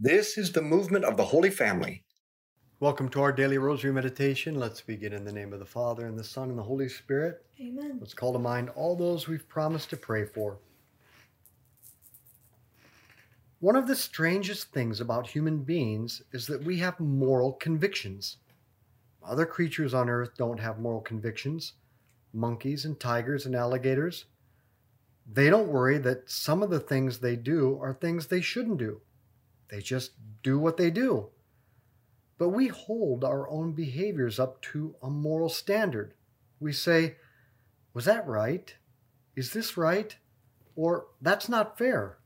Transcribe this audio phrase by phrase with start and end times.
[0.00, 2.02] This is the movement of the Holy Family.
[2.80, 4.56] Welcome to our daily rosary meditation.
[4.56, 7.46] Let's begin in the name of the Father, and the Son, and the Holy Spirit.
[7.60, 7.98] Amen.
[8.00, 10.58] Let's call to mind all those we've promised to pray for.
[13.60, 18.38] One of the strangest things about human beings is that we have moral convictions.
[19.24, 21.74] Other creatures on earth don't have moral convictions.
[22.32, 24.24] Monkeys and tigers and alligators.
[25.32, 29.00] They don't worry that some of the things they do are things they shouldn't do.
[29.70, 30.12] They just
[30.42, 31.30] do what they do.
[32.38, 36.14] But we hold our own behaviors up to a moral standard.
[36.60, 37.16] We say,
[37.92, 38.74] Was that right?
[39.36, 40.16] Is this right?
[40.76, 42.18] Or that's not fair.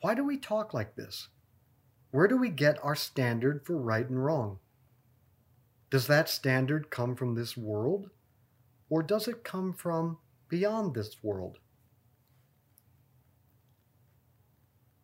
[0.00, 1.28] Why do we talk like this?
[2.10, 4.58] Where do we get our standard for right and wrong?
[5.90, 8.10] Does that standard come from this world?
[8.90, 11.58] Or does it come from beyond this world?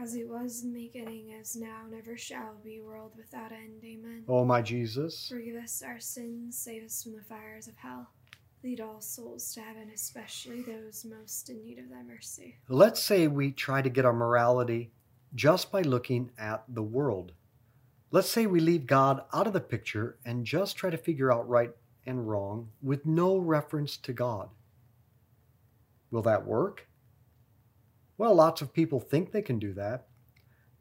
[0.00, 3.82] As it was in the beginning, as now, and ever shall be, world without end.
[3.84, 4.24] Amen.
[4.28, 8.10] O my Jesus, Forgive us our sins, save us from the fires of hell.
[8.64, 12.56] Lead all souls to heaven, especially those most in need of thy mercy.
[12.68, 14.90] let's say we try to get our morality
[15.34, 17.32] just by looking at the world.
[18.10, 21.48] Let's say we leave God out of the picture and just try to figure out
[21.48, 21.70] right
[22.06, 24.48] and wrong with no reference to God.
[26.10, 26.86] Will that work?
[28.16, 30.06] Well, lots of people think they can do that.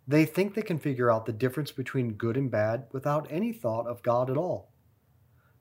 [0.07, 3.88] They think they can figure out the difference between good and bad without any thought
[3.88, 4.71] of God at all.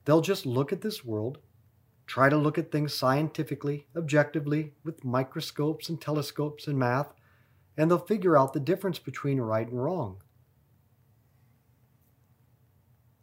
[0.05, 1.39] They'll just look at this world,
[2.07, 7.15] try to look at things scientifically, objectively, with microscopes and telescopes and math,
[7.77, 10.23] and they'll figure out the difference between right and wrong.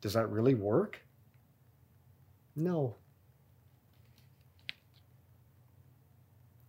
[0.02, 1.02] Does that really work?
[2.56, 2.96] No.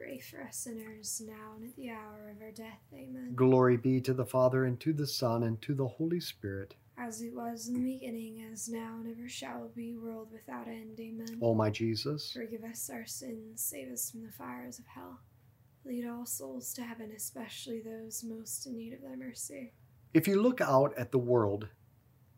[0.00, 2.80] pray for us sinners, now and at the hour of our death.
[2.94, 3.32] Amen.
[3.34, 6.74] Glory be to the Father, and to the Son, and to the Holy Spirit.
[6.96, 10.98] As it was in the beginning, as now, and ever shall be, world without end.
[10.98, 11.38] Amen.
[11.42, 15.20] O my Jesus, Forgive us our sins, save us from the fires of hell.
[15.84, 19.72] Lead all souls to heaven, especially those most in need of thy mercy.
[20.14, 21.68] if you look out at the world,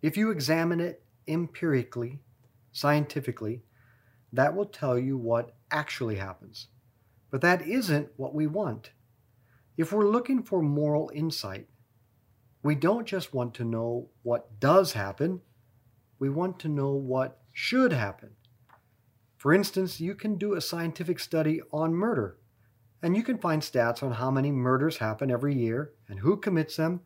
[0.01, 2.19] if you examine it empirically,
[2.73, 3.63] scientifically,
[4.33, 6.69] that will tell you what actually happens.
[7.33, 8.91] But that isn't what we want.
[9.79, 11.67] If we're looking for moral insight,
[12.63, 15.41] we don't just want to know what does happen,
[16.19, 18.31] we want to know what should happen.
[19.39, 22.37] For instance, you can do a scientific study on murder,
[23.03, 26.77] and you can find stats on how many murders happen every year and who commits
[26.77, 27.01] them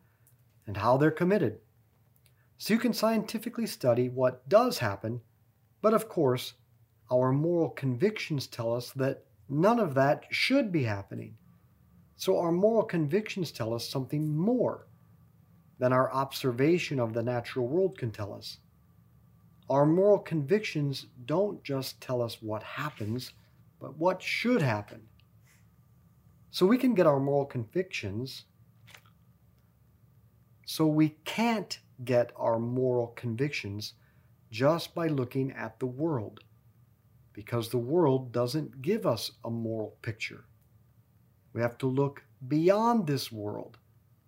[0.67, 1.59] and how they're committed.
[2.57, 5.21] So you can scientifically study what does happen,
[5.81, 6.53] but of course,
[7.09, 11.37] our moral convictions tell us that none of that should be happening.
[12.15, 14.87] So our moral convictions tell us something more
[15.79, 18.57] than our observation of the natural world can tell us.
[19.69, 23.33] Our moral convictions don't just tell us what happens,
[23.79, 25.01] but what should happen.
[26.49, 28.45] So we can get our moral convictions
[30.69, 33.93] so we can't get our moral convictions
[34.51, 36.41] just by looking at the world,
[37.37, 40.43] because the world doesn't give us a moral picture.
[41.53, 43.77] We have to look beyond this world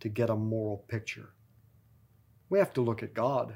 [0.02, 1.32] to get a moral picture.
[2.52, 3.56] We have to look at God.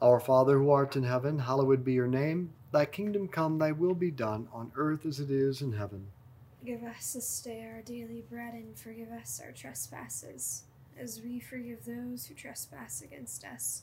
[0.00, 2.54] Our Father who art in heaven, hallowed be your name.
[2.72, 6.06] Thy kingdom come, thy will be done, on earth as it is in heaven.
[6.64, 10.62] Give us this day our daily bread, and forgive us our trespasses,
[10.98, 13.82] as we forgive those who trespass against us.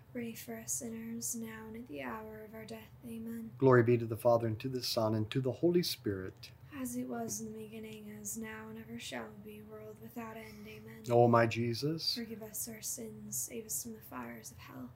[0.13, 2.89] pray for us sinners, now and at the hour of our death.
[3.07, 3.49] Amen.
[3.57, 6.49] Glory be to the Father, and to the Son, and to the Holy Spirit.
[6.79, 10.67] As it was in the beginning, as now, and ever shall be, world without end.
[10.67, 11.03] Amen.
[11.09, 14.89] O my Jesus, Forgive us our sins, save us from the fires of hell.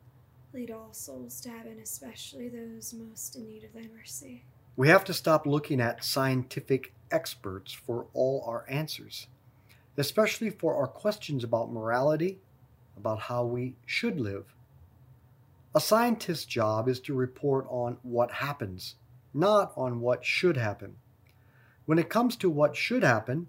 [0.54, 4.44] Lead all souls to heaven, especially those most in need of thy mercy.
[4.78, 9.28] we have to stop looking at scientific experts for all our answers,
[9.98, 12.40] especially for our questions about morality,
[12.98, 14.55] about how we should live.
[15.76, 18.96] A scientist's job is to report on what happens,
[19.34, 20.96] not on what should happen.
[21.86, 23.48] When it comes to what should happen,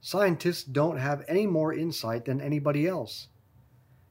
[0.00, 3.26] scientists don't have any more insight than anybody else.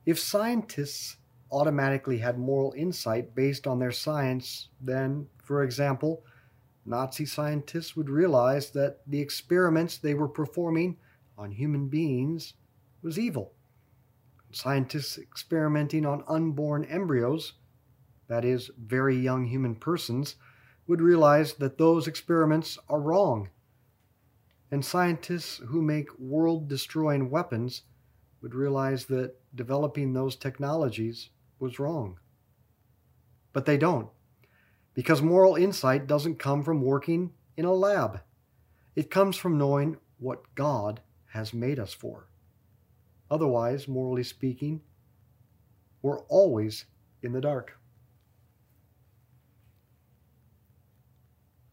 [0.05, 1.15] If scientists
[1.49, 6.25] automatically had moral insight based on their science, then, for example,
[6.85, 10.97] Nazi scientists would realize that the experiments they were performing
[11.37, 12.55] on human beings
[13.01, 13.54] was evil.
[14.55, 17.55] Scientists experimenting on unborn embryos,
[18.29, 20.37] that is, very young human persons,
[20.87, 23.49] would realize that those experiments are wrong.
[24.71, 27.81] And scientists who make world destroying weapons
[28.41, 32.17] would realize that developing those technologies was wrong.
[33.51, 34.07] But they don't,
[34.93, 38.21] because moral insight doesn't come from working in a lab.
[38.95, 41.01] It comes from knowing what God
[41.33, 42.29] has made us for.
[43.29, 44.81] Otherwise, morally speaking,
[46.01, 46.85] we're always
[47.23, 47.77] in the dark.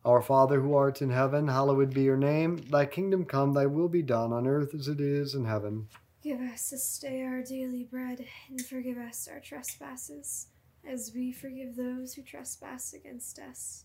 [0.05, 2.57] Our Father who art in heaven, hallowed be your name.
[2.71, 5.87] Thy kingdom come, thy will be done on earth as it is in heaven.
[6.23, 10.49] Give us this day our daily bread, and forgive us our trespasses,
[10.89, 13.85] as we forgive those who trespass against us.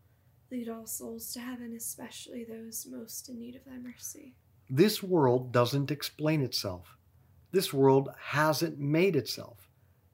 [0.51, 4.35] Lead all souls to heaven, especially those most in need of thy mercy.
[4.69, 6.97] this world doesn't explain itself.
[7.51, 9.69] This world hasn't made itself.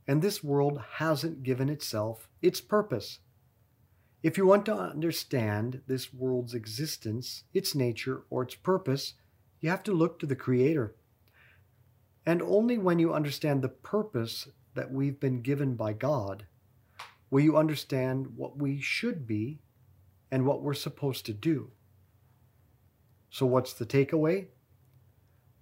[0.07, 3.19] And this world hasn't given itself its purpose.
[4.21, 9.13] If you want to understand this world's existence, its nature, or its purpose,
[9.59, 10.95] you have to look to the Creator.
[12.27, 16.45] And only when you understand the purpose that we've been given by God
[17.31, 19.61] will you understand what we should be
[20.31, 21.71] and what we're supposed to do.
[23.29, 24.47] So, what's the takeaway?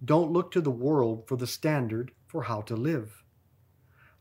[0.04, 3.24] Don't look to the world for the standard for how to live.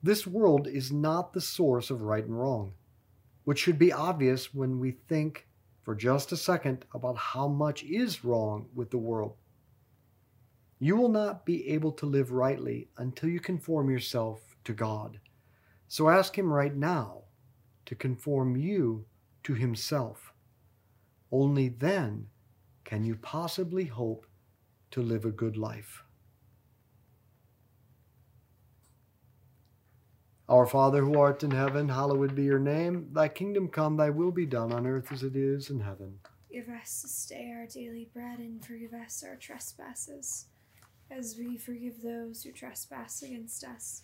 [0.01, 2.73] This world is not the source of right and wrong,
[3.43, 5.47] which should be obvious when we think
[5.83, 9.35] for just a second about how much is wrong with the world.
[10.79, 15.19] You will not be able to live rightly until you conform yourself to God.
[15.87, 17.23] So ask Him right now
[17.85, 19.05] to conform you
[19.43, 20.33] to Himself.
[21.37, 22.27] Only then
[22.85, 24.25] can you possibly hope
[24.91, 26.01] to live a good life.
[30.47, 33.09] Our Father who art in heaven, hallowed be your name.
[33.11, 36.19] Thy kingdom come, thy will be done on earth as it is in heaven.
[36.49, 40.45] Give us this day our daily bread, and forgive us our trespasses,
[41.11, 44.03] as we forgive those who trespass against us.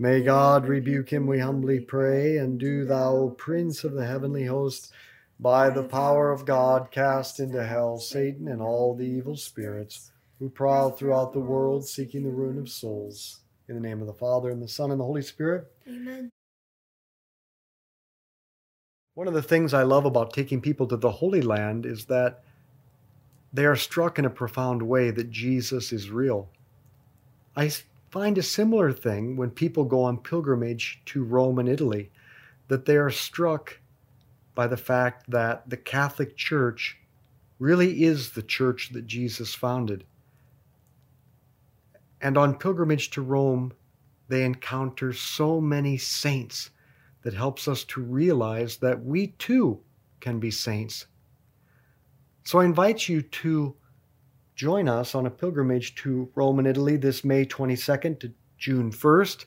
[0.00, 4.44] May God rebuke him, we humbly pray, and do thou, O Prince of the heavenly
[4.44, 4.92] host,
[5.40, 10.48] by the power of God, cast into hell Satan and all the evil spirits who
[10.48, 13.40] prowl throughout the world seeking the ruin of souls.
[13.68, 15.66] In the name of the Father, and the Son, and the Holy Spirit.
[15.86, 16.30] Amen.
[19.14, 22.44] One of the things I love about taking people to the Holy Land is that
[23.52, 26.48] they are struck in a profound way that Jesus is real.
[27.56, 27.72] I
[28.10, 32.10] find a similar thing when people go on pilgrimage to Rome and Italy,
[32.68, 33.78] that they are struck
[34.54, 36.98] by the fact that the Catholic Church
[37.58, 40.04] really is the church that Jesus founded.
[42.20, 43.72] And on pilgrimage to Rome,
[44.28, 46.70] they encounter so many saints
[47.22, 49.80] that helps us to realize that we too
[50.20, 51.06] can be saints.
[52.44, 53.76] So I invite you to
[54.58, 59.44] join us on a pilgrimage to Rome and Italy this May 22nd to June 1st,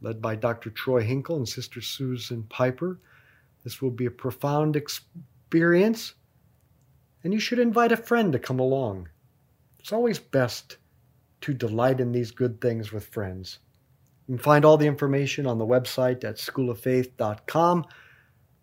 [0.00, 0.70] led by Dr.
[0.70, 2.98] Troy Hinkel and Sister Susan Pieper.
[3.64, 6.14] This will be a profound experience,
[7.22, 9.10] and you should invite a friend to come along.
[9.78, 10.78] It's always best
[11.42, 13.58] to delight in these good things with friends.
[14.26, 17.84] You can find all the information on the website at schooloffaith.com.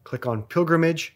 [0.04, 1.16] Click on pilgrimage.